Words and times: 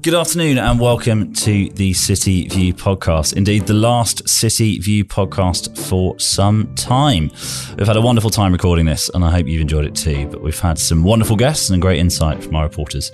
Good 0.00 0.14
afternoon 0.14 0.58
and 0.58 0.78
welcome 0.78 1.32
to 1.32 1.70
the 1.70 1.92
City 1.92 2.46
View 2.46 2.72
podcast. 2.72 3.36
Indeed, 3.36 3.66
the 3.66 3.74
last 3.74 4.28
City 4.28 4.78
View 4.78 5.04
podcast 5.04 5.76
for 5.76 6.16
some 6.20 6.72
time. 6.76 7.32
We've 7.76 7.86
had 7.86 7.96
a 7.96 8.00
wonderful 8.00 8.30
time 8.30 8.52
recording 8.52 8.86
this 8.86 9.08
and 9.08 9.24
I 9.24 9.32
hope 9.32 9.48
you've 9.48 9.60
enjoyed 9.60 9.86
it 9.86 9.96
too. 9.96 10.28
But 10.28 10.40
we've 10.40 10.58
had 10.58 10.78
some 10.78 11.02
wonderful 11.02 11.34
guests 11.34 11.70
and 11.70 11.82
great 11.82 11.98
insight 11.98 12.44
from 12.44 12.54
our 12.54 12.62
reporters. 12.62 13.10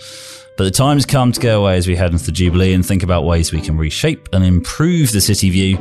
But 0.59 0.65
the 0.65 0.71
time 0.71 0.99
has 0.99 1.07
come 1.07 1.33
to 1.33 1.41
go 1.41 1.63
away 1.63 1.79
as 1.79 1.89
we 1.89 1.97
head 1.97 2.13
into 2.13 2.27
the 2.27 2.33
Jubilee 2.33 2.75
and 2.75 2.85
think 2.85 3.03
about 3.03 3.25
ways 3.25 3.51
we 3.51 3.63
can 3.63 3.79
reshape 3.79 4.29
and 4.35 4.45
improve 4.45 5.11
the 5.11 5.23
City 5.23 5.49
View 5.49 5.79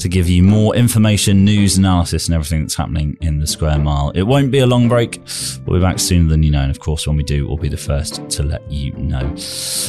to 0.00 0.08
give 0.08 0.28
you 0.28 0.42
more 0.42 0.74
information, 0.74 1.44
news, 1.44 1.76
analysis, 1.76 2.26
and 2.26 2.34
everything 2.34 2.62
that's 2.62 2.74
happening 2.74 3.16
in 3.20 3.38
the 3.38 3.46
square 3.46 3.78
mile. 3.78 4.10
It 4.10 4.22
won't 4.22 4.50
be 4.50 4.58
a 4.58 4.66
long 4.66 4.88
break. 4.88 5.20
We'll 5.66 5.78
be 5.78 5.82
back 5.82 5.98
sooner 5.98 6.28
than 6.28 6.42
you 6.42 6.50
know. 6.50 6.62
And 6.62 6.70
of 6.70 6.80
course, 6.80 7.06
when 7.06 7.16
we 7.16 7.22
do, 7.22 7.46
we'll 7.46 7.58
be 7.58 7.68
the 7.68 7.76
first 7.76 8.28
to 8.30 8.42
let 8.42 8.68
you 8.70 8.92
know. 8.92 9.20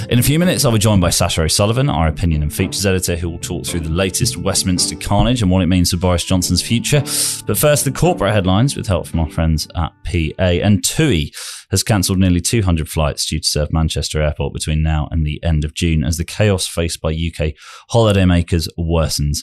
In 0.10 0.20
a 0.20 0.24
few 0.24 0.38
minutes, 0.38 0.66
I'll 0.66 0.74
be 0.74 0.80
joined 0.80 1.02
by 1.02 1.10
Sascha 1.10 1.46
O'Sullivan, 1.46 1.90
our 1.90 2.08
opinion 2.08 2.44
and 2.44 2.54
features 2.54 2.86
editor, 2.86 3.16
who 3.16 3.30
will 3.30 3.40
talk 3.40 3.66
through 3.66 3.80
the 3.82 3.90
latest 3.90 4.38
Westminster 4.38 4.96
carnage 4.96 5.42
and 5.42 5.50
what 5.50 5.62
it 5.62 5.68
means 5.68 5.92
for 5.92 5.98
Boris 5.98 6.26
Johnson's 6.26 6.62
future. 6.62 7.02
But 7.48 7.58
first, 7.58 7.86
the 7.86 7.92
corporate 7.92 8.34
headlines 8.34 8.76
with 8.76 8.88
help 8.88 9.08
from 9.08 9.22
our 9.22 9.30
friends 9.30 9.68
at 9.76 9.92
PA. 10.04 10.44
And 10.44 10.84
TUI 10.84 11.34
has 11.70 11.84
cancelled 11.84 12.20
nearly 12.20 12.42
200 12.42 12.90
flights 12.90 13.26
due 13.26 13.40
to 13.40 13.48
serve 13.48 13.72
Manchester 13.72 14.22
Airport 14.22 14.54
between 14.54 14.84
now 14.84 15.08
and 15.10 15.26
the 15.26 15.42
end 15.42 15.64
of 15.64 15.74
June 15.74 16.04
as 16.04 16.18
the 16.18 16.26
chaos 16.26 16.68
faced 16.68 17.00
by 17.02 17.12
UK 17.12 17.54
holidaymakers 17.92 18.68
worsens. 18.78 19.40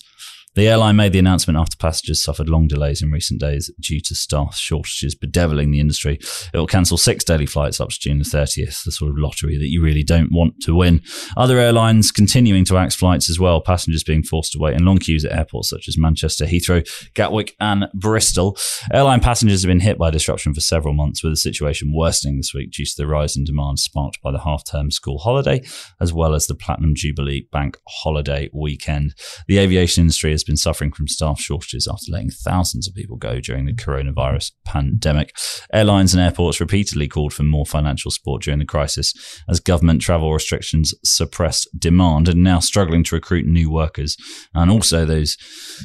The 0.58 0.66
airline 0.66 0.96
made 0.96 1.12
the 1.12 1.20
announcement 1.20 1.56
after 1.56 1.76
passengers 1.76 2.20
suffered 2.20 2.48
long 2.48 2.66
delays 2.66 3.00
in 3.00 3.12
recent 3.12 3.38
days 3.38 3.70
due 3.78 4.00
to 4.00 4.14
staff 4.16 4.56
shortages 4.56 5.14
bedeviling 5.14 5.70
the 5.70 5.78
industry. 5.78 6.18
It 6.52 6.58
will 6.58 6.66
cancel 6.66 6.96
six 6.96 7.22
daily 7.22 7.46
flights 7.46 7.80
up 7.80 7.90
to 7.90 8.00
June 8.00 8.18
the 8.18 8.24
30th, 8.24 8.82
the 8.82 8.90
sort 8.90 9.12
of 9.12 9.18
lottery 9.18 9.56
that 9.56 9.68
you 9.68 9.80
really 9.80 10.02
don't 10.02 10.32
want 10.32 10.60
to 10.62 10.74
win. 10.74 11.00
Other 11.36 11.60
airlines 11.60 12.10
continuing 12.10 12.64
to 12.64 12.76
axe 12.76 12.96
flights 12.96 13.30
as 13.30 13.38
well, 13.38 13.60
passengers 13.60 14.02
being 14.02 14.24
forced 14.24 14.50
to 14.50 14.58
wait 14.58 14.74
in 14.74 14.84
long 14.84 14.98
queues 14.98 15.24
at 15.24 15.30
airports 15.30 15.70
such 15.70 15.86
as 15.86 15.96
Manchester, 15.96 16.44
Heathrow, 16.44 16.84
Gatwick, 17.14 17.54
and 17.60 17.86
Bristol. 17.94 18.58
Airline 18.92 19.20
passengers 19.20 19.62
have 19.62 19.68
been 19.68 19.78
hit 19.78 19.96
by 19.96 20.10
disruption 20.10 20.54
for 20.54 20.60
several 20.60 20.92
months, 20.92 21.22
with 21.22 21.34
the 21.34 21.36
situation 21.36 21.94
worsening 21.94 22.36
this 22.36 22.52
week 22.52 22.72
due 22.72 22.84
to 22.84 22.96
the 22.96 23.06
rise 23.06 23.36
in 23.36 23.44
demand 23.44 23.78
sparked 23.78 24.20
by 24.22 24.32
the 24.32 24.40
half 24.40 24.64
term 24.68 24.90
school 24.90 25.18
holiday, 25.18 25.62
as 26.00 26.12
well 26.12 26.34
as 26.34 26.48
the 26.48 26.56
Platinum 26.56 26.96
Jubilee 26.96 27.46
Bank 27.52 27.76
holiday 27.86 28.50
weekend. 28.52 29.14
The 29.46 29.58
aviation 29.58 30.00
industry 30.00 30.32
has 30.32 30.47
been 30.48 30.56
suffering 30.56 30.90
from 30.90 31.06
staff 31.06 31.40
shortages 31.40 31.86
after 31.86 32.10
letting 32.10 32.30
thousands 32.30 32.88
of 32.88 32.94
people 32.94 33.16
go 33.16 33.38
during 33.38 33.66
the 33.66 33.72
coronavirus 33.72 34.52
pandemic. 34.64 35.36
Airlines 35.72 36.12
and 36.12 36.20
airports 36.20 36.60
repeatedly 36.60 37.06
called 37.06 37.32
for 37.32 37.44
more 37.44 37.66
financial 37.66 38.10
support 38.10 38.42
during 38.42 38.58
the 38.58 38.64
crisis 38.64 39.14
as 39.48 39.60
government 39.60 40.02
travel 40.02 40.32
restrictions 40.32 40.94
suppressed 41.04 41.68
demand 41.78 42.28
and 42.28 42.42
now 42.42 42.58
struggling 42.58 43.04
to 43.04 43.14
recruit 43.14 43.46
new 43.46 43.70
workers. 43.70 44.16
And 44.54 44.70
also, 44.70 45.04
those 45.04 45.36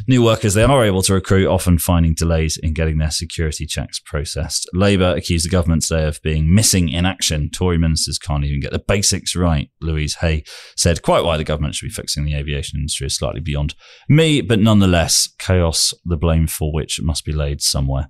new 0.07 0.23
workers 0.23 0.53
they 0.53 0.63
are 0.63 0.83
able 0.83 1.01
to 1.03 1.13
recruit 1.13 1.47
often 1.47 1.77
finding 1.77 2.15
delays 2.15 2.57
in 2.57 2.73
getting 2.73 2.97
their 2.97 3.11
security 3.11 3.65
checks 3.65 3.99
processed. 3.99 4.69
Labour 4.73 5.13
accused 5.15 5.45
the 5.45 5.49
government 5.49 5.83
today 5.83 6.05
of 6.07 6.21
being 6.21 6.53
missing 6.53 6.89
in 6.89 7.05
action. 7.05 7.49
Tory 7.49 7.77
ministers 7.77 8.17
can't 8.17 8.45
even 8.45 8.61
get 8.61 8.71
the 8.71 8.79
basics 8.79 9.35
right. 9.35 9.69
Louise 9.81 10.15
Haigh 10.15 10.43
said 10.77 11.01
quite 11.01 11.23
why 11.23 11.37
the 11.37 11.43
government 11.43 11.75
should 11.75 11.87
be 11.87 11.93
fixing 11.93 12.25
the 12.25 12.35
aviation 12.35 12.79
industry 12.79 13.07
is 13.07 13.15
slightly 13.15 13.41
beyond 13.41 13.75
me, 14.07 14.41
but 14.41 14.52
nonetheless, 14.59 15.29
chaos, 15.39 15.93
the 16.05 16.17
blame 16.17 16.47
for 16.47 16.71
which 16.71 17.01
must 17.01 17.25
be 17.25 17.31
laid 17.31 17.61
somewhere. 17.61 18.07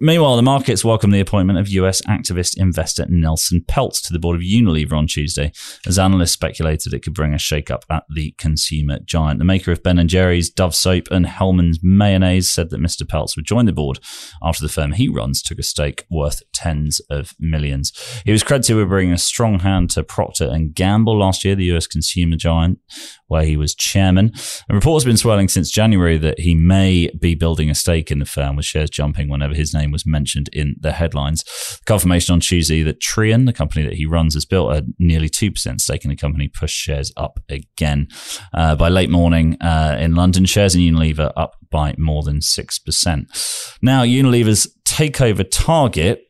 Meanwhile, 0.00 0.36
the 0.36 0.42
markets 0.42 0.84
welcome 0.84 1.10
the 1.10 1.20
appointment 1.20 1.58
of 1.58 1.68
US 1.68 2.02
activist 2.02 2.56
investor 2.56 3.06
Nelson 3.08 3.64
Peltz 3.68 4.02
to 4.06 4.12
the 4.12 4.18
board 4.18 4.36
of 4.36 4.42
Unilever 4.42 4.92
on 4.92 5.06
Tuesday, 5.06 5.52
as 5.86 5.98
analysts 5.98 6.32
speculated 6.32 6.92
it 6.92 7.00
could 7.00 7.14
bring 7.14 7.34
a 7.34 7.38
shake-up 7.38 7.84
at 7.90 8.04
the 8.08 8.32
consumer 8.38 8.98
giant. 9.04 9.38
The 9.38 9.44
maker 9.44 9.72
of 9.72 9.82
Ben 9.82 10.06
& 10.06 10.08
Jerry's, 10.08 10.50
Dove 10.50 10.74
Soap 10.74 11.08
and 11.10 11.26
Hellmann's 11.26 11.80
Mayonnaise 11.82 12.50
said 12.50 12.70
that 12.70 12.80
Mr. 12.80 13.02
Peltz 13.02 13.36
would 13.36 13.46
join 13.46 13.66
the 13.66 13.72
board 13.72 14.00
after 14.42 14.62
the 14.62 14.68
firm 14.68 14.92
he 14.92 15.08
runs 15.08 15.42
took 15.42 15.58
a 15.58 15.62
stake 15.62 16.04
worth 16.10 16.42
tens 16.52 17.00
of 17.10 17.34
millions. 17.38 17.92
He 18.24 18.32
was 18.32 18.42
credited 18.42 18.76
with 18.76 18.88
bringing 18.88 19.12
a 19.12 19.18
strong 19.18 19.60
hand 19.60 19.90
to 19.90 20.02
Procter 20.02 20.56
& 20.64 20.72
Gamble 20.74 21.18
last 21.18 21.44
year, 21.44 21.54
the 21.54 21.72
US 21.76 21.86
consumer 21.86 22.36
giant, 22.36 22.78
where 23.26 23.44
he 23.44 23.56
was 23.56 23.74
chairman. 23.74 24.32
And 24.68 24.74
reports 24.74 25.04
have 25.04 25.10
been 25.10 25.16
swirling 25.16 25.48
since 25.48 25.67
January 25.70 26.18
that 26.18 26.40
he 26.40 26.54
may 26.54 27.10
be 27.18 27.34
building 27.34 27.70
a 27.70 27.74
stake 27.74 28.10
in 28.10 28.18
the 28.18 28.24
firm, 28.24 28.56
with 28.56 28.64
shares 28.64 28.90
jumping 28.90 29.28
whenever 29.28 29.54
his 29.54 29.74
name 29.74 29.90
was 29.90 30.06
mentioned 30.06 30.48
in 30.52 30.76
the 30.80 30.92
headlines. 30.92 31.44
Confirmation 31.86 32.32
on 32.32 32.40
Tuesday 32.40 32.82
that 32.82 33.00
Trian, 33.00 33.46
the 33.46 33.52
company 33.52 33.84
that 33.84 33.94
he 33.94 34.06
runs, 34.06 34.34
has 34.34 34.44
built 34.44 34.72
a 34.72 34.84
nearly 34.98 35.28
2% 35.28 35.80
stake 35.80 36.04
in 36.04 36.10
the 36.10 36.16
company, 36.16 36.48
pushed 36.48 36.76
shares 36.76 37.12
up 37.16 37.38
again. 37.48 38.08
Uh, 38.52 38.76
by 38.76 38.88
late 38.88 39.10
morning 39.10 39.56
uh, 39.60 39.96
in 39.98 40.14
London, 40.14 40.44
shares 40.44 40.74
in 40.74 40.80
Unilever 40.80 41.32
up 41.36 41.56
by 41.70 41.94
more 41.98 42.22
than 42.22 42.40
6%. 42.40 43.78
Now, 43.82 44.02
Unilever's 44.02 44.68
takeover 44.84 45.46
target 45.50 46.24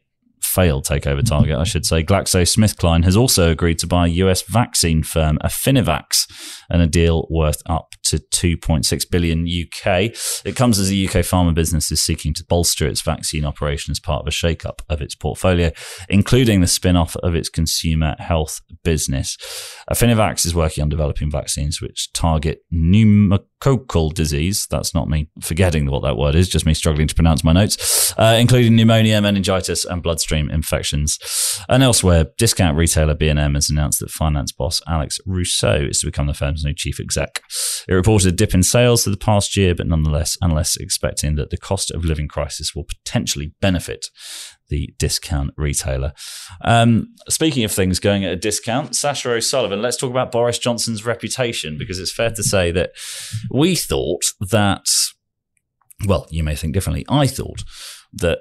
failed 0.49 0.85
takeover 0.85 1.25
target, 1.25 1.57
I 1.57 1.65
should 1.65 1.85
say, 1.85 2.03
GlaxoSmithKline 2.03 3.05
has 3.05 3.17
also 3.17 3.51
agreed 3.51 3.79
to 3.81 3.87
buy 3.87 4.07
US 4.07 4.43
vaccine 4.43 5.03
firm 5.03 5.39
Affinivax 5.45 6.27
and 6.71 6.83
a 6.83 6.87
deal 6.87 7.27
worth 7.31 7.63
up 7.67 7.88
to 8.09 8.19
2.6 8.19 9.11
billion 9.11 9.43
UK. 9.43 10.13
It 10.45 10.57
comes 10.57 10.79
as 10.79 10.89
the 10.89 11.07
UK 11.07 11.15
pharma 11.17 11.55
business 11.55 11.91
is 11.91 12.03
seeking 12.03 12.35
to 12.35 12.45
bolster 12.45 12.87
its 12.87 13.01
vaccine 13.01 13.45
operation 13.45 13.91
as 13.91 14.01
part 14.01 14.23
of 14.23 14.27
a 14.27 14.33
shake-up 14.33 14.83
of 14.89 15.01
its 15.01 15.15
portfolio, 15.15 15.71
including 16.09 16.61
the 16.61 16.67
spin-off 16.67 17.17
of 17.17 17.35
its 17.35 17.49
consumer 17.49 18.17
health 18.19 18.61
business. 18.85 19.37
Affinivax 19.91 20.47
is 20.47 20.55
working 20.55 20.83
on 20.83 20.89
developing 20.89 21.31
vaccines 21.31 21.81
which 21.81 22.13
target 22.13 22.65
pneumococcal 23.61 24.13
disease. 24.13 24.67
That's 24.71 24.95
not 24.95 25.09
me 25.09 25.29
forgetting 25.41 25.91
what 25.91 26.03
that 26.03 26.17
word 26.17 26.35
is, 26.35 26.49
just 26.49 26.67
me 26.67 26.75
struggling 26.75 27.09
to 27.09 27.15
pronounce 27.15 27.45
my 27.45 27.53
notes, 27.53 28.15
uh, 28.19 28.37
including 28.39 28.77
pneumonia, 28.77 29.21
meningitis, 29.21 29.85
and 29.85 30.03
bloodstream 30.03 30.51
infections. 30.51 31.19
And 31.69 31.83
elsewhere, 31.83 32.27
discount 32.37 32.77
retailer 32.77 33.15
B&M 33.15 33.55
has 33.55 33.71
announced 33.71 34.01
that 34.01 34.11
finance 34.11 34.53
boss 34.53 34.81
Alex 34.87 35.21
Russo 35.27 35.87
is 35.87 36.01
to 36.01 36.07
become 36.07 36.27
the 36.27 36.35
firm's 36.35 36.65
new 36.65 36.75
chief 36.75 37.01
exec. 37.01 37.43
It 37.89 37.95
reported 37.95 38.29
a 38.29 38.33
dip 38.33 38.55
in 38.55 38.63
sales 38.63 39.05
for 39.05 39.11
the 39.11 39.17
past 39.17 39.57
year, 39.57 39.75
but 39.75 39.87
nonetheless, 39.87 40.37
analysts 40.43 40.77
expecting 40.77 41.37
that 41.37 41.51
the 41.51 41.57
cost 41.57 41.91
of 41.91 42.05
living 42.05 42.29
crisis 42.29 42.75
will 42.75 42.85
potentially 42.85 43.53
benefit 43.61 44.09
the 44.69 44.95
discount 44.99 45.53
retailer. 45.57 46.13
Um, 46.63 47.15
speaking 47.29 47.65
of 47.65 47.73
things 47.73 48.01
going 48.01 48.25
at 48.25 48.33
a 48.33 48.37
discount, 48.37 48.93
Sascha 48.93 49.27
O'Sullivan, 49.27 49.83
let's 49.83 49.97
talk 49.97 50.11
about 50.11 50.33
Boris 50.33 50.59
Johnson's 50.59 51.05
reputation 51.05 51.77
because 51.79 51.99
it's 51.99 52.13
fair 52.13 52.31
to 52.31 52.43
say 52.43 52.71
that 52.73 52.93
we 53.51 53.75
thought 53.75 54.33
that, 54.41 54.89
well, 56.07 56.27
you 56.31 56.43
may 56.43 56.55
think 56.55 56.75
differently. 56.75 57.05
I 57.09 57.27
thought 57.27 57.65
that 58.13 58.41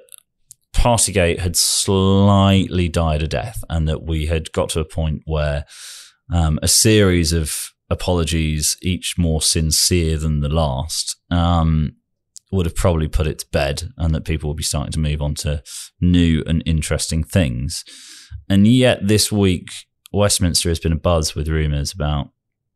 Partygate 0.74 1.40
had 1.40 1.56
slightly 1.56 2.88
died 2.88 3.22
a 3.22 3.28
death 3.28 3.64
and 3.68 3.88
that 3.88 4.02
we 4.02 4.26
had 4.26 4.52
got 4.52 4.68
to 4.70 4.80
a 4.80 4.84
point 4.84 5.22
where 5.24 5.64
um, 6.32 6.58
a 6.62 6.68
series 6.68 7.32
of 7.32 7.72
apologies, 7.90 8.76
each 8.82 9.16
more 9.18 9.40
sincere 9.40 10.18
than 10.18 10.40
the 10.40 10.48
last, 10.48 11.16
um, 11.30 11.96
would 12.50 12.66
have 12.66 12.74
probably 12.74 13.08
put 13.08 13.26
it 13.26 13.38
to 13.40 13.46
bed 13.52 13.90
and 13.98 14.14
that 14.14 14.24
people 14.24 14.48
would 14.48 14.56
be 14.56 14.62
starting 14.62 14.92
to 14.92 14.98
move 14.98 15.20
on 15.20 15.34
to 15.34 15.62
new 16.00 16.42
and 16.46 16.62
interesting 16.64 17.22
things. 17.22 17.84
And 18.48 18.66
yet 18.66 19.06
this 19.06 19.30
week, 19.30 19.68
Westminster 20.12 20.68
has 20.70 20.80
been 20.80 20.92
a 20.92 20.96
buzz 20.96 21.34
with 21.34 21.48
rumours 21.48 21.92
about 21.92 22.30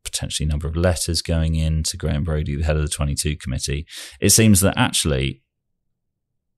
potentially 0.05 0.47
a 0.47 0.51
number 0.51 0.69
of 0.69 0.77
letters 0.77 1.23
going 1.23 1.55
in 1.55 1.83
to 1.85 1.97
Graham 1.97 2.25
Brady, 2.25 2.57
the 2.57 2.65
head 2.65 2.77
of 2.77 2.83
the 2.83 2.89
22 2.89 3.37
committee. 3.37 3.87
It 4.21 4.31
seems 4.31 4.61
that 4.61 4.75
actually, 4.77 5.43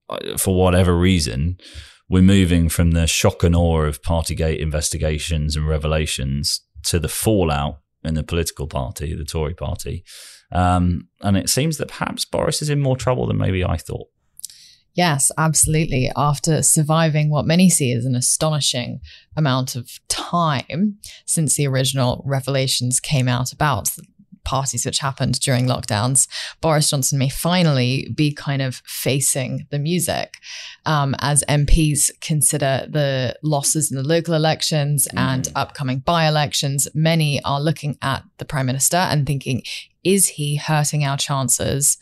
uh, 0.09 0.37
for 0.37 0.55
whatever 0.55 0.95
reason, 0.95 1.57
we're 2.09 2.21
moving 2.21 2.69
from 2.69 2.91
the 2.91 3.07
shock 3.07 3.43
and 3.43 3.55
awe 3.55 3.83
of 3.83 4.01
Partygate 4.01 4.59
investigations 4.59 5.55
and 5.55 5.67
revelations 5.67 6.61
to 6.83 6.99
the 6.99 7.07
fallout 7.07 7.79
in 8.05 8.13
the 8.13 8.23
political 8.23 8.67
party, 8.67 9.15
the 9.15 9.25
Tory 9.25 9.53
party. 9.53 10.03
Um, 10.51 11.07
and 11.21 11.37
it 11.37 11.49
seems 11.49 11.77
that 11.77 11.89
perhaps 11.89 12.25
Boris 12.25 12.61
is 12.61 12.69
in 12.69 12.79
more 12.79 12.97
trouble 12.97 13.27
than 13.27 13.37
maybe 13.37 13.63
I 13.63 13.77
thought. 13.77 14.07
Yes, 14.93 15.29
absolutely. 15.37 16.09
After 16.15 16.63
surviving 16.63 17.29
what 17.29 17.45
many 17.45 17.69
see 17.69 17.91
as 17.91 18.05
an 18.05 18.15
astonishing 18.15 19.01
amount 19.35 19.75
of 19.75 19.99
time 20.07 20.99
since 21.25 21.55
the 21.55 21.67
original 21.67 22.23
revelations 22.25 23.01
came 23.01 23.27
out 23.27 23.51
about 23.51 23.89
parties 24.45 24.85
which 24.85 24.99
happened 24.99 25.39
during 25.41 25.65
lockdowns, 25.65 26.27
Boris 26.61 26.89
Johnson 26.89 27.19
may 27.19 27.29
finally 27.29 28.09
be 28.15 28.31
kind 28.31 28.61
of 28.61 28.81
facing 28.85 29.67
the 29.71 29.79
music 29.79 30.37
um, 30.85 31.15
as 31.19 31.43
MPs 31.49 32.11
consider 32.21 32.85
the 32.89 33.35
losses 33.43 33.91
in 33.91 33.97
the 33.97 34.07
local 34.07 34.33
elections 34.33 35.07
mm. 35.13 35.19
and 35.19 35.51
upcoming 35.55 35.99
by 35.99 36.27
elections. 36.27 36.87
Many 36.93 37.41
are 37.43 37.59
looking 37.59 37.97
at 38.01 38.23
the 38.37 38.45
prime 38.45 38.65
minister 38.65 38.97
and 38.97 39.25
thinking, 39.25 39.63
is 40.03 40.27
he 40.27 40.55
hurting 40.55 41.03
our 41.03 41.17
chances 41.17 41.97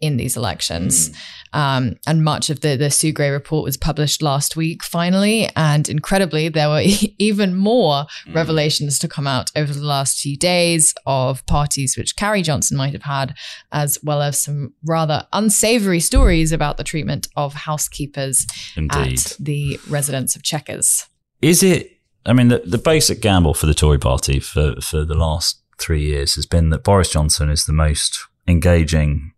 in 0.00 0.16
these 0.16 0.36
elections. 0.36 1.10
Mm. 1.10 1.16
Um, 1.52 1.96
and 2.06 2.22
much 2.22 2.50
of 2.50 2.60
the, 2.60 2.76
the 2.76 2.90
Sue 2.90 3.12
Gray 3.12 3.30
report 3.30 3.64
was 3.64 3.76
published 3.76 4.20
last 4.20 4.56
week, 4.56 4.84
finally. 4.84 5.48
And 5.56 5.88
incredibly, 5.88 6.48
there 6.48 6.68
were 6.68 6.82
even 7.18 7.54
more 7.54 8.06
mm. 8.26 8.34
revelations 8.34 8.98
to 9.00 9.08
come 9.08 9.26
out 9.26 9.50
over 9.56 9.72
the 9.72 9.84
last 9.84 10.20
few 10.20 10.36
days 10.36 10.94
of 11.06 11.44
parties 11.46 11.96
which 11.96 12.16
Carrie 12.16 12.42
Johnson 12.42 12.76
might 12.76 12.92
have 12.92 13.04
had, 13.04 13.34
as 13.72 13.98
well 14.02 14.20
as 14.20 14.40
some 14.40 14.74
rather 14.84 15.26
unsavory 15.32 16.00
stories 16.00 16.52
about 16.52 16.76
the 16.76 16.84
treatment 16.84 17.28
of 17.36 17.54
housekeepers 17.54 18.46
Indeed. 18.76 19.18
at 19.18 19.36
the 19.40 19.80
residence 19.88 20.36
of 20.36 20.42
Chequers. 20.42 21.06
Is 21.40 21.62
it? 21.62 21.92
I 22.26 22.32
mean, 22.32 22.48
the, 22.48 22.58
the 22.58 22.78
basic 22.78 23.22
gamble 23.22 23.54
for 23.54 23.66
the 23.66 23.74
Tory 23.74 23.98
party 23.98 24.40
for, 24.40 24.74
for 24.80 25.04
the 25.04 25.14
last 25.14 25.62
three 25.78 26.02
years 26.02 26.34
has 26.34 26.44
been 26.44 26.70
that 26.70 26.82
Boris 26.82 27.10
Johnson 27.10 27.50
is 27.50 27.64
the 27.66 27.72
most 27.72 28.18
engaging 28.48 29.32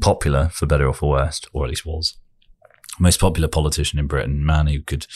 popular, 0.00 0.48
for 0.48 0.66
better 0.66 0.86
or 0.86 0.94
for 0.94 1.10
worse, 1.10 1.40
or 1.52 1.64
at 1.64 1.70
least 1.70 1.86
was, 1.86 2.16
most 2.98 3.20
popular 3.20 3.48
politician 3.48 3.98
in 3.98 4.06
Britain, 4.06 4.44
man 4.44 4.66
who 4.66 4.80
could, 4.80 5.06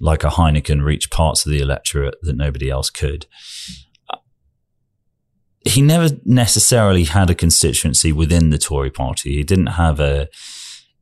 like 0.00 0.24
a 0.24 0.28
Heineken, 0.28 0.84
reach 0.84 1.10
parts 1.10 1.44
of 1.44 1.52
the 1.52 1.60
electorate 1.60 2.16
that 2.22 2.36
nobody 2.36 2.70
else 2.70 2.90
could. 2.90 3.26
Uh, 4.10 4.18
he 5.60 5.82
never 5.82 6.16
necessarily 6.24 7.04
had 7.04 7.30
a 7.30 7.34
constituency 7.34 8.12
within 8.12 8.50
the 8.50 8.58
Tory 8.58 8.90
party. 8.90 9.36
He 9.36 9.42
didn't 9.42 9.66
have 9.66 10.00
a 10.00 10.28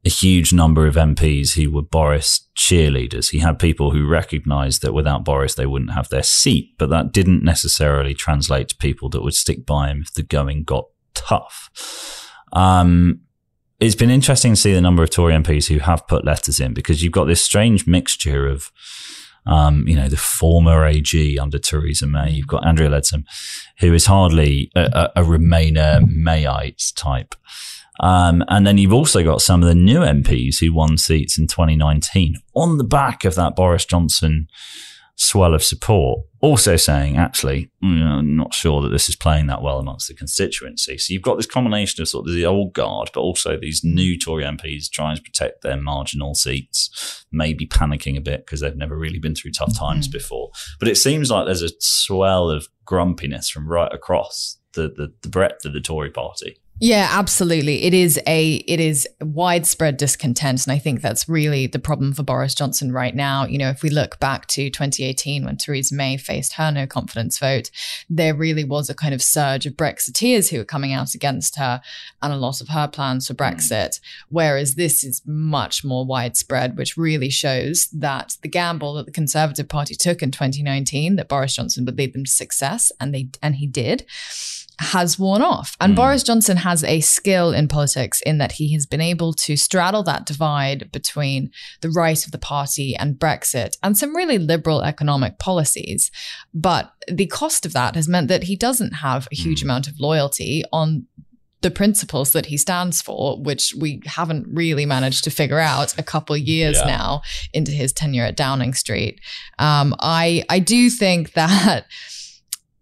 a 0.07 0.09
huge 0.09 0.53
number 0.53 0.87
of 0.87 0.95
MPs 0.95 1.55
who 1.55 1.69
were 1.69 1.83
Boris 1.83 2.47
cheerleaders. 2.57 3.31
He 3.31 3.41
had 3.41 3.59
people 3.59 3.91
who 3.91 4.07
recognised 4.07 4.83
that 4.83 4.95
without 4.95 5.25
Boris 5.25 5.57
they 5.57 5.67
wouldn't 5.67 5.95
have 5.95 6.11
their 6.11 6.23
seat, 6.23 6.79
but 6.79 6.91
that 6.91 7.11
didn't 7.11 7.43
necessarily 7.43 8.15
translate 8.15 8.69
to 8.69 8.77
people 8.77 9.09
that 9.09 9.23
would 9.23 9.35
stick 9.35 9.67
by 9.67 9.89
him 9.89 10.03
if 10.03 10.13
the 10.13 10.23
going 10.23 10.63
got 10.63 10.85
tough. 11.13 12.26
Um, 12.53 13.21
it's 13.79 13.95
been 13.95 14.11
interesting 14.11 14.53
to 14.53 14.61
see 14.61 14.73
the 14.73 14.81
number 14.81 15.03
of 15.03 15.11
Tory 15.11 15.35
MPs 15.35 15.69
who 15.69 15.79
have 15.81 16.07
put 16.07 16.25
letters 16.25 16.61
in 16.61 16.73
because 16.73 17.03
you've 17.03 17.13
got 17.13 17.25
this 17.25 17.43
strange 17.43 17.87
mixture 17.87 18.47
of, 18.47 18.73
um, 19.45 19.87
you 19.87 19.95
know, 19.95 20.09
the 20.09 20.17
former 20.17 20.87
AG 20.87 21.39
under 21.39 21.59
Theresa 21.59 22.07
May. 22.07 22.31
You've 22.31 22.47
got 22.47 22.67
Andrea 22.67 22.89
Leadsom, 22.89 23.25
who 23.81 23.93
is 23.93 24.07
hardly 24.07 24.71
a, 24.75 25.11
a, 25.15 25.23
a 25.23 25.25
Remainer 25.25 26.01
Mayite 26.01 26.95
type. 26.95 27.35
Um, 28.01 28.45
and 28.49 28.67
then 28.67 28.79
you've 28.79 28.93
also 28.93 29.25
got 29.25 29.41
some 29.41 29.63
of 29.63 29.69
the 29.69 29.75
new 29.75 30.01
MPs 30.01 30.61
who 30.61 30.73
won 30.73 30.99
seats 30.99 31.39
in 31.39 31.47
2019 31.47 32.37
on 32.55 32.79
the 32.79 32.85
back 32.85 33.25
of 33.25 33.35
that 33.37 33.57
Boris 33.57 33.85
Johnson 33.85 34.49
swell 35.17 35.55
of 35.55 35.65
support. 35.65 36.21
Also 36.41 36.77
saying, 36.77 37.17
actually, 37.17 37.71
I'm 37.83 38.37
not 38.37 38.55
sure 38.55 38.83
that 38.83 38.91
this 38.91 39.09
is 39.09 39.17
playing 39.17 39.47
that 39.47 39.63
well 39.63 39.79
amongst 39.79 40.07
the 40.07 40.15
constituency. 40.15 40.99
So 40.99 41.13
you've 41.13 41.23
got 41.23 41.37
this 41.37 41.47
combination 41.47 42.03
of 42.03 42.09
sort 42.09 42.29
of 42.29 42.35
the 42.35 42.47
old 42.47 42.75
guard, 42.75 43.11
but 43.13 43.21
also 43.21 43.57
these 43.57 43.83
new 43.83 44.19
Tory 44.19 44.45
MPs 44.45 44.91
trying 44.91 45.17
to 45.17 45.23
protect 45.23 45.63
their 45.63 45.77
marginal 45.77 46.35
seats, 46.35 47.25
maybe 47.33 47.67
panicking 47.67 48.17
a 48.17 48.21
bit 48.21 48.45
because 48.45 48.61
they've 48.61 48.77
never 48.77 48.97
really 48.97 49.19
been 49.19 49.35
through 49.35 49.53
tough 49.53 49.77
times 49.77 50.07
mm. 50.07 50.13
before. 50.13 50.51
But 50.79 50.89
it 50.89 50.97
seems 50.97 51.31
like 51.31 51.47
there's 51.47 51.63
a 51.63 51.71
swell 51.81 52.51
of 52.51 52.69
grumpiness 52.85 53.49
from 53.49 53.67
right 53.67 53.93
across 53.93 54.59
the, 54.75 54.89
the, 54.89 55.13
the 55.23 55.29
breadth 55.29 55.65
of 55.65 55.73
the 55.73 55.81
Tory 55.81 56.11
party. 56.11 56.59
Yeah, 56.79 57.09
absolutely. 57.11 57.85
It 57.85 57.95
is 57.95 58.21
a 58.27 58.57
it 58.57 58.81
is 58.81 59.09
widespread 59.23 59.97
discontent 59.97 60.67
and 60.67 60.73
I 60.75 60.79
think 60.79 61.01
that's 61.01 61.27
really 61.27 61.67
the 61.67 61.79
problem 61.79 62.13
for 62.13 62.23
Boris 62.23 62.55
Johnson 62.55 62.93
right 62.93 63.15
now. 63.15 63.47
You 63.47 63.57
know, 63.57 63.71
if 63.71 63.83
we 63.83 63.89
look 63.89 64.21
back 64.21 64.47
to 64.49 64.69
2018 64.69 65.47
when 65.47 65.57
Theresa 65.57 65.95
May 65.95 66.19
faced 66.19 66.55
her 66.55 66.71
no 66.71 66.87
confidence 66.87 67.39
vote, 67.39 67.71
there 68.11 68.35
really 68.35 68.63
was 68.63 68.91
a 68.91 68.95
kind 68.95 69.15
of 69.15 69.23
surge 69.23 69.65
of 69.65 69.73
Brexiteers 69.73 70.51
who 70.51 70.59
were 70.59 70.65
coming 70.65 70.93
out 70.93 71.15
against 71.15 71.57
her 71.57 71.81
and 72.21 72.31
a 72.31 72.37
lot 72.37 72.61
of 72.61 72.69
her 72.69 72.87
plans 72.87 73.27
for 73.27 73.33
hmm. 73.33 73.43
Brexit, 73.43 73.99
whereas 74.29 74.75
this 74.75 75.03
is 75.03 75.23
much 75.25 75.83
more 75.83 76.05
widespread 76.05 76.77
which 76.77 76.99
really 76.99 77.31
shows 77.31 77.89
that 77.89 78.37
the 78.43 78.49
gamble 78.49 78.95
that 78.95 79.07
the 79.07 79.13
Conservative 79.13 79.69
Party 79.69 79.95
took 79.95 80.23
in 80.23 80.31
2019 80.31 81.17
that 81.17 81.29
Boris 81.29 81.57
Johnson 81.57 81.87
would 81.87 81.97
lead 81.97 82.13
them 82.13 82.25
to 82.25 82.31
success 82.31 82.93
and 83.01 83.15
they 83.15 83.31
and 83.43 83.57
he 83.57 83.67
did 83.67 84.05
has 84.79 85.19
worn 85.19 85.43
off. 85.43 85.77
And 85.81 85.95
mm. 85.95 85.97
Boris 85.97 86.23
Johnson 86.23 86.59
has 86.59 86.85
a 86.85 87.01
skill 87.01 87.53
in 87.53 87.69
politics 87.69 88.21
in 88.23 88.39
that 88.39 88.53
he 88.53 88.73
has 88.75 88.85
been 88.87 89.01
able 89.01 89.33
to 89.33 89.57
straddle 89.57 90.03
that 90.03 90.27
divide 90.27 90.93
between 90.93 91.51
the 91.81 91.91
right 91.91 92.23
of 92.25 92.33
the 92.33 92.39
party 92.39 92.95
and 92.95 93.19
Brexit 93.19 93.79
and 93.83 93.97
some 93.97 94.15
really 94.15 94.39
liberal 94.39 94.83
economic 94.83 95.39
policies. 95.39 96.11
But 96.53 96.93
the 97.09 97.27
cost 97.27 97.65
of 97.65 97.73
that 97.73 97.95
has 97.95 98.09
meant 98.09 98.29
that 98.29 98.45
he 98.45 98.57
doesn't 98.57 98.93
have 98.95 99.29
a 99.33 99.35
huge 99.35 99.61
mm. 99.61 99.65
amount 99.65 99.89
of 99.89 99.99
loyalty 99.99 100.63
on 100.73 101.07
the 101.63 101.71
principles 101.71 102.33
that 102.33 102.47
he 102.47 102.57
stands 102.57 103.01
for, 103.01 103.41
which 103.43 103.75
we 103.81 104.03
haven't 104.05 104.47
really 104.53 104.85
managed 104.85 105.25
to 105.25 105.31
figure 105.31 105.59
out 105.59 105.99
a 105.99 106.03
couple 106.03 106.37
years 106.37 106.77
yeah. 106.79 106.87
now 106.87 107.23
into 107.53 107.73
his 107.73 107.93
tenure 107.93 108.25
at 108.25 108.37
Downing 108.37 108.75
Street. 108.75 109.21
Um, 109.59 109.95
I 110.01 110.45
I 110.51 110.59
do 110.59 110.91
think 110.91 111.33
that 111.33 111.87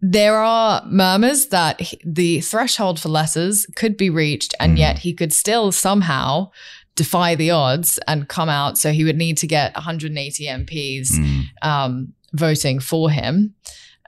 there 0.07 0.37
are 0.37 0.85
murmurs 0.85 1.47
that 1.47 1.81
the 2.05 2.39
threshold 2.41 2.99
for 2.99 3.09
letters 3.09 3.65
could 3.75 3.97
be 3.97 4.11
reached, 4.11 4.53
and 4.59 4.75
mm. 4.75 4.79
yet 4.79 4.99
he 4.99 5.13
could 5.13 5.33
still 5.33 5.71
somehow 5.71 6.51
defy 6.93 7.33
the 7.33 7.49
odds 7.49 7.97
and 8.07 8.29
come 8.29 8.47
out. 8.47 8.77
So 8.77 8.91
he 8.91 9.03
would 9.03 9.17
need 9.17 9.37
to 9.39 9.47
get 9.47 9.73
180 9.73 10.45
MPs 10.45 11.11
mm. 11.11 11.43
um, 11.63 12.13
voting 12.33 12.79
for 12.79 13.09
him. 13.09 13.55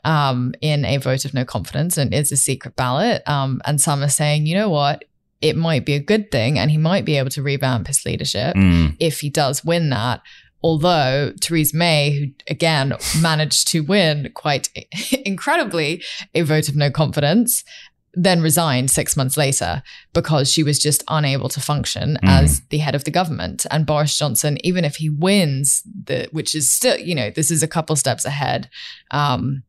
Um, 0.06 0.54
in 0.62 0.86
a 0.86 0.98
vote 0.98 1.26
of 1.26 1.34
no 1.34 1.44
confidence, 1.44 1.98
and 1.98 2.14
it's 2.14 2.32
a 2.32 2.38
secret 2.38 2.78
ballot. 2.78 3.28
Um, 3.28 3.60
and 3.66 3.82
some 3.82 4.02
are 4.04 4.08
saying, 4.08 4.46
you 4.46 4.56
know 4.56 4.70
what, 4.70 5.04
it 5.42 5.58
might 5.58 5.86
be 5.86 5.96
a 5.96 6.00
good 6.00 6.32
thing, 6.32 6.58
and 6.58 6.72
he 6.72 6.78
might 6.78 7.04
be 7.04 7.18
able 7.18 7.32
to 7.32 7.42
revamp 7.42 7.88
his 7.88 8.06
leadership 8.06 8.56
mm. 8.56 8.96
if 9.00 9.20
he 9.20 9.30
does 9.30 9.66
win 9.66 9.90
that. 9.90 10.22
Although 10.64 11.34
Theresa 11.40 11.76
May, 11.76 12.12
who 12.12 12.26
again 12.50 12.94
managed 13.22 13.68
to 13.70 13.82
win 13.82 14.32
quite 14.34 14.70
incredibly 15.26 16.04
a 16.34 16.42
vote 16.42 16.68
of 16.68 16.76
no 16.76 16.90
confidence, 16.90 17.64
then 18.18 18.42
resigned 18.42 18.90
six 18.90 19.16
months 19.16 19.38
later 19.38 19.84
because 20.14 20.52
she 20.52 20.64
was 20.64 20.80
just 20.80 21.04
unable 21.08 21.50
to 21.50 21.62
function 21.62 22.18
mm. 22.24 22.28
as 22.28 22.62
the 22.70 22.80
head 22.80 22.96
of 22.96 23.04
the 23.04 23.12
government. 23.12 23.66
And 23.70 23.86
Boris 23.86 24.18
Johnson, 24.18 24.58
even 24.66 24.84
if 24.84 24.96
he 24.96 25.10
wins 25.10 25.84
the, 25.86 26.28
which 26.32 26.56
is 26.56 26.72
still, 26.72 26.98
you 26.98 27.14
know, 27.14 27.30
this 27.30 27.52
is 27.52 27.62
a 27.62 27.68
couple 27.68 27.96
steps 27.96 28.26
ahead. 28.26 28.70
Um, 29.12 29.62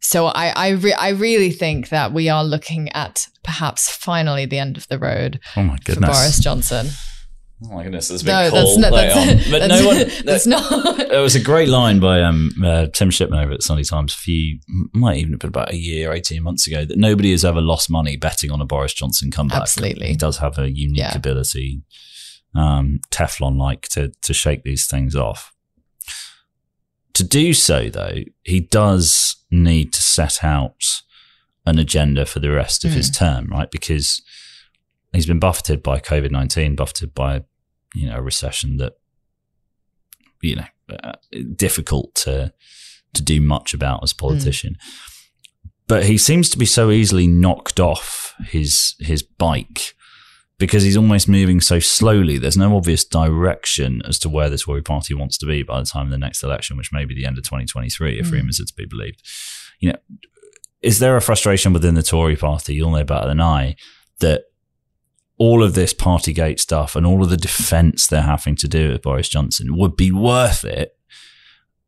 so 0.00 0.26
I, 0.26 0.48
I, 0.48 0.68
re- 0.70 0.92
I 0.92 1.08
really 1.10 1.50
think 1.50 1.88
that 1.88 2.12
we 2.12 2.28
are 2.28 2.44
looking 2.44 2.90
at 2.90 3.26
perhaps 3.42 3.90
finally 3.90 4.44
the 4.44 4.58
end 4.58 4.76
of 4.76 4.86
the 4.88 4.98
road 4.98 5.40
oh 5.56 5.62
my 5.62 5.78
goodness. 5.78 6.10
for 6.10 6.14
Boris 6.14 6.38
Johnson. 6.40 6.88
Oh 7.62 7.68
my 7.76 7.84
goodness, 7.84 8.08
that's 8.08 8.22
a 8.22 8.26
no. 8.26 8.50
That's 8.50 8.76
not, 8.78 8.92
that's, 8.92 9.50
but 9.50 9.58
that's, 9.60 9.80
no 9.80 9.86
one. 9.86 9.96
That's 10.24 10.46
not. 10.46 11.08
There 11.08 11.22
was 11.22 11.36
a 11.36 11.40
great 11.40 11.68
line 11.68 12.00
by 12.00 12.20
um, 12.20 12.50
uh, 12.62 12.86
Tim 12.88 13.10
Shipman 13.10 13.38
over 13.38 13.52
at 13.52 13.62
Sunday 13.62 13.84
Times 13.84 14.12
a 14.12 14.16
few, 14.16 14.58
might 14.92 15.18
even 15.18 15.32
have 15.32 15.40
been 15.40 15.48
about 15.48 15.72
a 15.72 15.76
year, 15.76 16.12
eighteen 16.12 16.42
months 16.42 16.66
ago, 16.66 16.84
that 16.84 16.98
nobody 16.98 17.30
has 17.30 17.44
ever 17.44 17.60
lost 17.60 17.88
money 17.88 18.16
betting 18.16 18.50
on 18.50 18.60
a 18.60 18.66
Boris 18.66 18.92
Johnson 18.92 19.30
comeback. 19.30 19.62
Absolutely, 19.62 20.08
he 20.08 20.16
does 20.16 20.38
have 20.38 20.58
a 20.58 20.70
unique 20.70 20.98
yeah. 20.98 21.16
ability, 21.16 21.82
um, 22.54 23.00
Teflon-like, 23.10 23.82
to 23.90 24.12
to 24.22 24.34
shake 24.34 24.64
these 24.64 24.86
things 24.86 25.14
off. 25.14 25.52
To 27.14 27.24
do 27.24 27.54
so, 27.54 27.88
though, 27.88 28.18
he 28.42 28.60
does 28.60 29.36
need 29.50 29.92
to 29.92 30.02
set 30.02 30.42
out 30.42 30.82
an 31.64 31.78
agenda 31.78 32.26
for 32.26 32.40
the 32.40 32.50
rest 32.50 32.84
of 32.84 32.90
mm. 32.90 32.94
his 32.94 33.08
hmm. 33.08 33.24
term, 33.24 33.46
right? 33.46 33.70
Because 33.70 34.20
he's 35.14 35.26
been 35.26 35.38
buffeted 35.38 35.82
by 35.82 36.00
COVID 36.00 36.30
nineteen, 36.30 36.76
buffeted 36.76 37.14
by 37.14 37.44
you 37.94 38.08
know 38.08 38.16
a 38.16 38.22
recession 38.22 38.76
that 38.78 38.94
you 40.42 40.56
know 40.56 40.66
uh, 40.90 41.12
difficult 41.56 42.14
to 42.14 42.52
to 43.14 43.22
do 43.22 43.40
much 43.40 43.74
about 43.74 44.02
as 44.02 44.12
a 44.12 44.16
politician. 44.16 44.74
Mm. 44.74 45.10
But 45.86 46.04
he 46.06 46.18
seems 46.18 46.48
to 46.50 46.58
be 46.58 46.66
so 46.66 46.90
easily 46.90 47.26
knocked 47.26 47.78
off 47.78 48.34
his 48.46 48.94
his 48.98 49.22
bike 49.22 49.94
because 50.58 50.82
he's 50.82 50.96
almost 50.96 51.28
moving 51.28 51.60
so 51.60 51.78
slowly. 51.78 52.38
There's 52.38 52.56
no 52.56 52.76
obvious 52.76 53.04
direction 53.04 54.02
as 54.06 54.18
to 54.20 54.28
where 54.28 54.48
the 54.48 54.58
Tory 54.58 54.82
party 54.82 55.12
wants 55.14 55.36
to 55.38 55.46
be 55.46 55.62
by 55.62 55.80
the 55.80 55.86
time 55.86 56.06
of 56.06 56.10
the 56.10 56.18
next 56.18 56.42
election, 56.42 56.76
which 56.76 56.92
may 56.92 57.04
be 57.04 57.14
the 57.14 57.26
end 57.26 57.38
of 57.38 57.44
2023, 57.44 58.18
if 58.18 58.26
mm. 58.26 58.32
rumours 58.32 58.60
are 58.60 58.64
to 58.64 58.74
be 58.74 58.86
believed. 58.86 59.22
You 59.80 59.92
know, 59.92 59.98
is 60.80 61.00
there 61.00 61.16
a 61.16 61.20
frustration 61.20 61.72
within 61.72 61.94
the 61.94 62.02
Tory 62.02 62.36
party? 62.36 62.74
You'll 62.74 62.90
know 62.90 63.04
better 63.04 63.26
than 63.26 63.40
I 63.40 63.76
that 64.20 64.44
all 65.38 65.62
of 65.62 65.74
this 65.74 65.92
Partygate 65.92 66.60
stuff 66.60 66.94
and 66.94 67.06
all 67.06 67.22
of 67.22 67.30
the 67.30 67.36
defense 67.36 68.06
they're 68.06 68.22
having 68.22 68.56
to 68.56 68.68
do 68.68 68.90
with 68.90 69.02
Boris 69.02 69.28
Johnson 69.28 69.76
would 69.76 69.96
be 69.96 70.12
worth 70.12 70.64
it 70.64 70.96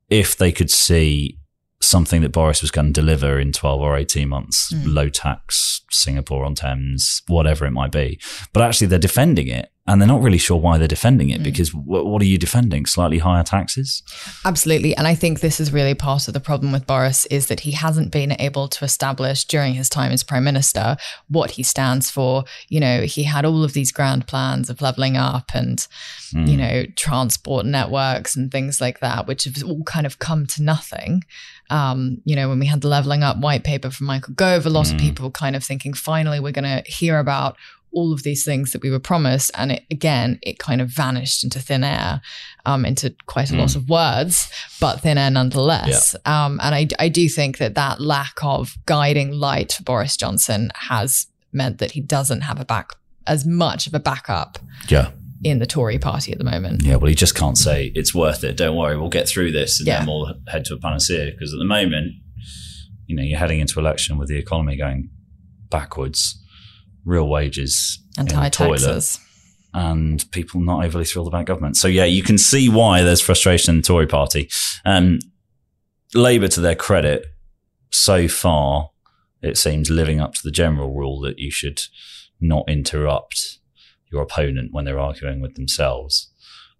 if 0.08 0.36
they 0.36 0.52
could 0.52 0.70
see 0.70 1.38
something 1.80 2.22
that 2.22 2.32
Boris 2.32 2.62
was 2.62 2.70
going 2.70 2.92
to 2.92 3.00
deliver 3.00 3.38
in 3.38 3.52
12 3.52 3.80
or 3.80 3.96
18 3.96 4.28
months, 4.28 4.72
mm. 4.72 4.82
low 4.86 5.08
tax, 5.08 5.82
Singapore 5.90 6.44
on 6.44 6.54
Thames, 6.54 7.22
whatever 7.28 7.66
it 7.66 7.70
might 7.72 7.92
be. 7.92 8.18
But 8.52 8.62
actually, 8.62 8.88
they're 8.88 8.98
defending 8.98 9.48
it 9.48 9.70
and 9.86 10.00
they're 10.00 10.08
not 10.08 10.22
really 10.22 10.38
sure 10.38 10.56
why 10.56 10.78
they're 10.78 10.88
defending 10.88 11.30
it 11.30 11.40
mm. 11.40 11.44
because 11.44 11.70
w- 11.70 12.04
what 12.04 12.20
are 12.20 12.26
you 12.26 12.38
defending? 12.38 12.86
Slightly 12.86 13.18
higher 13.18 13.44
taxes? 13.44 14.02
Absolutely. 14.44 14.96
And 14.96 15.06
I 15.06 15.14
think 15.14 15.40
this 15.40 15.60
is 15.60 15.72
really 15.72 15.94
part 15.94 16.26
of 16.26 16.34
the 16.34 16.40
problem 16.40 16.72
with 16.72 16.86
Boris 16.86 17.24
is 17.26 17.46
that 17.46 17.60
he 17.60 17.72
hasn't 17.72 18.10
been 18.10 18.34
able 18.40 18.66
to 18.68 18.84
establish 18.84 19.44
during 19.44 19.74
his 19.74 19.88
time 19.88 20.10
as 20.10 20.24
prime 20.24 20.44
minister 20.44 20.96
what 21.28 21.52
he 21.52 21.62
stands 21.62 22.10
for. 22.10 22.44
You 22.68 22.80
know, 22.80 23.02
he 23.02 23.22
had 23.22 23.44
all 23.44 23.62
of 23.62 23.74
these 23.74 23.92
grand 23.92 24.26
plans 24.26 24.68
of 24.68 24.82
leveling 24.82 25.16
up 25.16 25.52
and, 25.54 25.78
mm. 26.32 26.48
you 26.48 26.56
know, 26.56 26.84
transport 26.96 27.64
networks 27.64 28.34
and 28.34 28.50
things 28.50 28.80
like 28.80 28.98
that, 29.00 29.28
which 29.28 29.44
have 29.44 29.62
all 29.62 29.84
kind 29.84 30.06
of 30.06 30.18
come 30.18 30.46
to 30.46 30.62
nothing. 30.62 31.22
Um, 31.70 32.22
you 32.24 32.36
know, 32.36 32.48
when 32.48 32.58
we 32.58 32.66
had 32.66 32.80
the 32.80 32.88
leveling 32.88 33.22
up 33.22 33.38
white 33.38 33.64
paper 33.64 33.90
from 33.90 34.06
Michael 34.06 34.34
Gove, 34.34 34.66
a 34.66 34.70
lot 34.70 34.86
mm. 34.86 34.94
of 34.94 35.00
people 35.00 35.30
kind 35.30 35.56
of 35.56 35.64
thinking, 35.64 35.94
finally, 35.94 36.40
we're 36.40 36.52
going 36.52 36.64
to 36.64 36.88
hear 36.90 37.18
about 37.18 37.56
all 37.92 38.12
of 38.12 38.22
these 38.22 38.44
things 38.44 38.72
that 38.72 38.82
we 38.82 38.90
were 38.90 39.00
promised. 39.00 39.50
And 39.54 39.72
it, 39.72 39.84
again, 39.90 40.38
it 40.42 40.58
kind 40.58 40.80
of 40.80 40.88
vanished 40.88 41.42
into 41.42 41.60
thin 41.60 41.82
air, 41.82 42.20
um, 42.66 42.84
into 42.84 43.14
quite 43.26 43.50
a 43.50 43.54
mm. 43.54 43.60
lot 43.60 43.74
of 43.74 43.88
words, 43.88 44.50
but 44.80 45.00
thin 45.00 45.18
air 45.18 45.30
nonetheless. 45.30 46.14
Yeah. 46.14 46.44
Um, 46.44 46.60
and 46.62 46.74
I, 46.74 46.88
I 46.98 47.08
do 47.08 47.28
think 47.28 47.58
that 47.58 47.74
that 47.74 48.00
lack 48.00 48.36
of 48.42 48.76
guiding 48.84 49.32
light 49.32 49.72
for 49.72 49.82
Boris 49.82 50.16
Johnson 50.16 50.70
has 50.74 51.26
meant 51.52 51.78
that 51.78 51.92
he 51.92 52.00
doesn't 52.00 52.42
have 52.42 52.60
a 52.60 52.64
back 52.64 52.92
as 53.26 53.46
much 53.46 53.86
of 53.86 53.94
a 53.94 54.00
backup. 54.00 54.58
Yeah. 54.88 55.10
In 55.44 55.58
the 55.58 55.66
Tory 55.66 55.98
party 55.98 56.32
at 56.32 56.38
the 56.38 56.44
moment. 56.44 56.82
Yeah, 56.82 56.96
well, 56.96 57.08
he 57.08 57.14
just 57.14 57.34
can't 57.34 57.58
say 57.58 57.92
it's 57.94 58.14
worth 58.14 58.42
it. 58.42 58.56
Don't 58.56 58.76
worry, 58.76 58.96
we'll 58.96 59.10
get 59.10 59.28
through 59.28 59.52
this 59.52 59.78
and 59.80 59.86
yeah. 59.86 59.98
then 59.98 60.08
we'll 60.08 60.34
head 60.48 60.64
to 60.66 60.74
a 60.74 60.78
panacea. 60.78 61.30
Because 61.30 61.52
at 61.52 61.58
the 61.58 61.64
moment, 61.64 62.14
you 63.06 63.14
know, 63.14 63.22
you're 63.22 63.38
heading 63.38 63.60
into 63.60 63.78
election 63.78 64.18
with 64.18 64.28
the 64.28 64.38
economy 64.38 64.76
going 64.76 65.10
backwards 65.70 66.42
real 67.06 67.26
wages 67.26 67.98
and 68.18 68.30
high 68.30 68.50
taxes. 68.50 69.18
And 69.72 70.24
people 70.32 70.60
not 70.60 70.84
overly 70.84 71.04
thrilled 71.04 71.28
about 71.28 71.44
government. 71.44 71.76
So, 71.76 71.86
yeah, 71.86 72.04
you 72.04 72.22
can 72.22 72.38
see 72.38 72.68
why 72.68 73.02
there's 73.02 73.20
frustration 73.20 73.74
in 73.74 73.80
the 73.80 73.86
Tory 73.86 74.06
party. 74.06 74.50
Um, 74.84 75.18
Labour, 76.14 76.48
to 76.48 76.60
their 76.60 76.74
credit, 76.74 77.26
so 77.90 78.26
far, 78.26 78.90
it 79.42 79.58
seems 79.58 79.90
living 79.90 80.20
up 80.20 80.34
to 80.34 80.40
the 80.42 80.50
general 80.50 80.94
rule 80.94 81.20
that 81.20 81.38
you 81.38 81.50
should 81.50 81.82
not 82.40 82.64
interrupt 82.68 83.58
your 84.10 84.22
opponent 84.22 84.72
when 84.72 84.84
they're 84.84 84.98
arguing 84.98 85.40
with 85.40 85.56
themselves. 85.56 86.30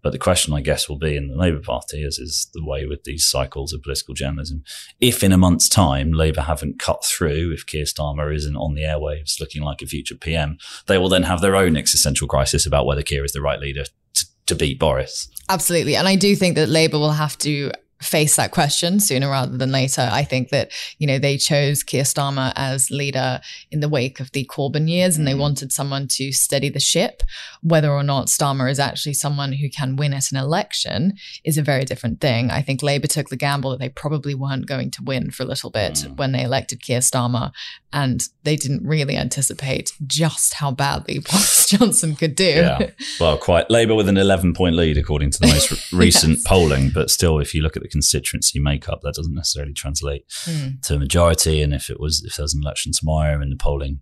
But 0.06 0.12
the 0.12 0.18
question, 0.18 0.54
I 0.54 0.60
guess, 0.60 0.88
will 0.88 0.98
be 0.98 1.16
in 1.16 1.26
the 1.26 1.34
Labour 1.34 1.58
Party, 1.58 2.04
as 2.04 2.20
is 2.20 2.48
the 2.54 2.64
way 2.64 2.86
with 2.86 3.02
these 3.02 3.25
cycles 3.25 3.72
of 3.72 3.82
political 3.82 4.14
journalism, 4.14 4.62
if 5.00 5.25
in 5.25 5.32
a 5.32 5.36
month's 5.36 5.68
time 5.68 6.12
Labour 6.12 6.42
haven't 6.42 6.78
cut 6.78 7.04
through, 7.04 7.50
if 7.52 7.66
Keir 7.66 7.86
Starmer 7.86 8.32
isn't 8.32 8.54
on 8.54 8.75
the 8.75 8.82
airwaves 8.82 9.40
looking 9.40 9.64
like 9.64 9.82
a 9.82 9.86
future 9.86 10.14
PM, 10.14 10.58
they 10.86 10.96
will 10.96 11.08
then 11.08 11.25
have 11.25 11.40
their 11.40 11.56
own 11.56 11.76
existential 11.76 12.28
crisis 12.28 12.64
about 12.66 12.86
whether 12.86 13.02
Keir 13.02 13.25
is 13.25 13.32
the 13.32 13.40
right 13.40 13.58
leader 13.58 13.82
to, 14.14 14.26
to 14.46 14.54
beat 14.54 14.78
Boris. 14.78 15.28
Absolutely. 15.48 15.96
And 15.96 16.06
I 16.06 16.14
do 16.14 16.36
think 16.36 16.54
that 16.54 16.68
Labour 16.68 17.00
will 17.00 17.10
have 17.10 17.36
to 17.38 17.72
face 18.06 18.36
that 18.36 18.52
question 18.52 19.00
sooner 19.00 19.28
rather 19.28 19.56
than 19.56 19.72
later. 19.72 20.08
I 20.10 20.25
think 20.25 20.50
that, 20.50 20.70
you 20.98 21.06
know, 21.06 21.18
they 21.18 21.36
chose 21.36 21.82
Keir 21.82 22.04
Starmer 22.04 22.52
as 22.56 22.90
leader 22.90 23.40
in 23.70 23.80
the 23.80 23.88
wake 23.88 24.20
of 24.20 24.32
the 24.32 24.44
Corbyn 24.44 24.88
years 24.88 25.18
and 25.18 25.26
they 25.26 25.34
mm. 25.34 25.40
wanted 25.40 25.72
someone 25.72 26.08
to 26.08 26.32
steady 26.32 26.68
the 26.68 26.80
ship. 26.80 27.22
Whether 27.62 27.90
or 27.90 28.02
not 28.02 28.26
Starmer 28.26 28.70
is 28.70 28.78
actually 28.78 29.14
someone 29.14 29.52
who 29.52 29.68
can 29.68 29.96
win 29.96 30.14
at 30.14 30.30
an 30.30 30.36
election 30.36 31.14
is 31.44 31.58
a 31.58 31.62
very 31.62 31.84
different 31.84 32.20
thing. 32.20 32.50
I 32.50 32.62
think 32.62 32.82
Labour 32.82 33.08
took 33.08 33.28
the 33.28 33.36
gamble 33.36 33.70
that 33.70 33.80
they 33.80 33.88
probably 33.88 34.34
weren't 34.34 34.66
going 34.66 34.90
to 34.92 35.02
win 35.02 35.30
for 35.30 35.42
a 35.42 35.46
little 35.46 35.70
bit 35.70 35.94
mm. 35.94 36.16
when 36.16 36.32
they 36.32 36.42
elected 36.42 36.82
Keir 36.82 37.00
Starmer 37.00 37.52
and 37.92 38.28
they 38.44 38.56
didn't 38.56 38.86
really 38.86 39.16
anticipate 39.16 39.92
just 40.06 40.54
how 40.54 40.70
badly 40.70 41.18
Boris 41.30 41.68
Johnson 41.68 42.14
could 42.14 42.34
do. 42.34 42.44
Yeah. 42.44 42.90
Well, 43.18 43.38
quite 43.38 43.70
Labour 43.70 43.94
with 43.94 44.08
an 44.08 44.18
11 44.18 44.54
point 44.54 44.76
lead 44.76 44.98
according 44.98 45.30
to 45.30 45.40
the 45.40 45.46
most 45.46 45.92
recent 45.92 46.44
polling, 46.44 46.90
but 46.90 47.10
still 47.10 47.38
if 47.38 47.54
you 47.54 47.62
look 47.62 47.76
at 47.76 47.82
the 47.82 47.88
constituency 47.97 48.59
makeup, 48.61 49.00
that 49.03 49.15
doesn't 49.15 49.35
necessarily 49.35 49.73
translate 49.73 50.29
mm. 50.45 50.81
to 50.83 50.95
a 50.95 50.99
majority. 50.99 51.62
And 51.62 51.73
if 51.75 51.91
it 51.91 51.99
was, 51.99 52.23
if 52.25 52.37
there 52.37 52.45
was 52.45 52.55
an 52.55 52.62
election 52.62 52.93
tomorrow 52.93 53.41
and 53.41 53.50
the 53.50 53.57
polling 53.57 54.00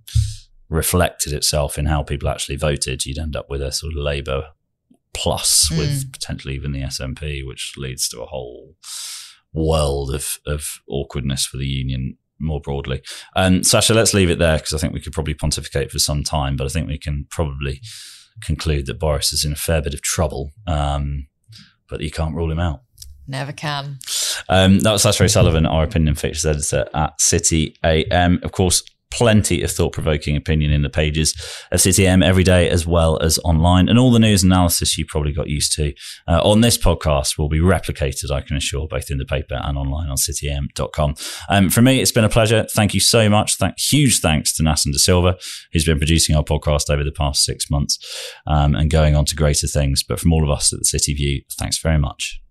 reflected 0.69 1.33
itself 1.33 1.79
in 1.79 1.87
how 1.87 2.03
people 2.03 2.29
actually 2.29 2.57
voted, 2.57 3.07
you'd 3.07 3.19
end 3.19 3.37
up 3.37 3.49
with 3.49 3.63
a 3.63 3.73
sort 3.73 3.93
of 3.93 3.99
Labour 3.99 4.49
plus 5.13 5.71
mm. 5.71 5.79
with 5.79 6.13
potentially 6.13 6.55
even 6.55 6.73
the 6.73 6.83
SNP, 6.83 7.47
which 7.47 7.75
leads 7.77 8.09
to 8.09 8.21
a 8.21 8.27
whole 8.27 8.75
world 9.53 10.13
of, 10.13 10.39
of 10.47 10.81
awkwardness 10.89 11.47
for 11.47 11.57
the 11.57 11.67
union 11.67 12.19
more 12.41 12.61
broadly. 12.61 13.01
And 13.37 13.57
um, 13.57 13.61
Sascha, 13.63 13.95
let's 13.95 14.13
leave 14.13 14.31
it 14.31 14.39
there 14.39 14.59
because 14.59 14.75
I 14.75 14.79
think 14.79 14.93
we 14.93 15.01
could 15.01 15.13
probably 15.13 15.35
pontificate 15.35 15.91
for 15.91 15.99
some 15.99 16.25
time, 16.25 16.57
but 16.57 16.65
I 16.65 16.69
think 16.69 16.89
we 16.89 16.99
can 16.99 17.27
probably 17.31 17.81
conclude 18.43 18.87
that 18.87 18.99
Boris 18.99 19.33
is 19.33 19.45
in 19.45 19.53
a 19.53 19.57
fair 19.57 19.81
bit 19.81 19.95
of 19.95 20.03
trouble, 20.03 20.51
um, 20.67 21.29
but 21.89 22.01
you 22.01 22.11
can't 22.11 22.35
rule 22.35 22.51
him 22.51 22.59
out. 22.59 22.81
Never 23.27 23.53
can. 23.53 23.99
Um, 24.49 24.81
that 24.81 24.93
was 24.93 25.05
Sascha 25.05 25.23
O'Sullivan, 25.23 25.67
our 25.67 25.85
opinion 25.85 26.15
features 26.15 26.45
editor 26.45 26.87
at 26.95 27.21
City 27.21 27.77
AM. 27.83 28.41
Of 28.43 28.53
course, 28.53 28.83
plenty 29.15 29.63
of 29.63 29.71
thought 29.71 29.93
provoking 29.93 30.37
opinion 30.37 30.73
in 30.73 30.83
the 30.83 30.91
pages 30.91 31.35
of 31.71 31.81
City 31.81 32.07
AM 32.07 32.23
every 32.23 32.43
day, 32.43 32.69
as 32.69 32.85
well 32.87 33.19
as 33.23 33.39
online. 33.45 33.89
And 33.89 33.99
all 33.99 34.11
the 34.11 34.19
news 34.19 34.43
analysis 34.43 34.99
you 34.99 35.07
probably 35.07 35.33
got 35.33 35.49
used 35.49 35.73
to 35.75 35.95
uh, 36.27 36.41
on 36.43 36.63
this 36.63 36.77
podcast 36.77 37.39
will 37.39 37.49
be 37.49 37.61
replicated, 37.61 38.31
I 38.33 38.41
can 38.41 38.57
assure, 38.57 38.89
both 38.89 39.11
in 39.11 39.19
the 39.19 39.25
paper 39.25 39.61
and 39.63 39.79
online 39.79 40.11
on 40.11 40.17
cityam.com. 40.17 41.15
Um, 41.49 41.71
for 41.71 41.81
me, 41.81 42.01
it's 42.01 42.13
been 42.13 42.25
a 42.25 42.29
pleasure. 42.29 42.67
Thank 42.69 42.93
you 42.93 43.01
so 43.01 43.31
much. 43.31 43.57
Thank, 43.57 43.79
huge 43.79 44.19
thanks 44.19 44.53
to 44.57 44.63
Nassim 44.65 44.93
De 44.93 44.99
Silva, 44.99 45.39
who's 45.73 45.85
been 45.85 45.99
producing 45.99 46.35
our 46.35 46.45
podcast 46.45 46.91
over 46.91 47.05
the 47.05 47.13
past 47.13 47.45
six 47.45 47.71
months 47.71 47.99
um, 48.47 48.75
and 48.75 48.91
going 48.91 49.15
on 49.15 49.25
to 49.27 49.37
greater 49.37 49.69
things. 49.69 50.03
But 50.03 50.19
from 50.19 50.33
all 50.33 50.43
of 50.43 50.51
us 50.51 50.73
at 50.73 50.81
the 50.81 50.85
City 50.85 51.15
View, 51.15 51.43
thanks 51.57 51.79
very 51.79 51.99
much. 51.99 52.44